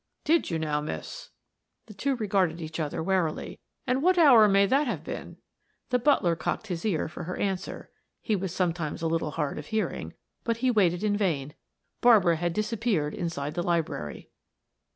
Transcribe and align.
"Did 0.23 0.49
you 0.49 0.57
now, 0.57 0.81
miss?" 0.81 1.29
The 1.85 1.93
two 1.93 2.15
regarded 2.15 2.59
each 2.59 2.79
other 2.79 3.03
warily. 3.03 3.59
"And 3.85 4.01
what 4.01 4.17
hour 4.17 4.47
may 4.47 4.65
that 4.65 4.87
have 4.87 5.03
been?" 5.03 5.37
The 5.91 5.99
butler 5.99 6.35
cocked 6.35 6.65
his 6.65 6.83
ear 6.85 7.07
for 7.07 7.25
her 7.25 7.37
answer 7.37 7.91
he 8.19 8.35
was 8.35 8.51
sometimes 8.51 9.03
a 9.03 9.07
little 9.07 9.29
hard 9.29 9.59
of 9.59 9.67
hearing; 9.67 10.13
but 10.43 10.57
he 10.57 10.71
waited 10.71 11.03
in 11.03 11.15
vain, 11.17 11.53
Barbara 12.01 12.37
had 12.37 12.53
disappeared 12.53 13.13
inside 13.13 13.53
the 13.53 13.61
library. 13.61 14.31